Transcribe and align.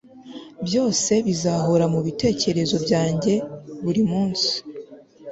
byose 0.67 1.11
bizahora 1.27 1.85
mu 1.93 1.99
bitekerezo 2.07 2.75
byanjye 2.85 3.33
buri 3.83 4.01
munsi 4.11 4.53